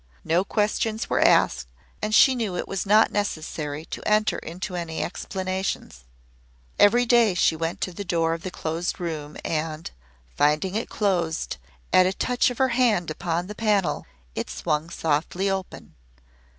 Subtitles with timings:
[0.23, 1.67] No questions were asked
[2.01, 6.05] and she knew it was not necessary to enter into any explanations.
[6.79, 9.91] Every day she went to the door of the Closed Room and,
[10.35, 11.57] finding it closed,
[11.93, 15.93] at a touch of her hand upon the panel it swung softly open.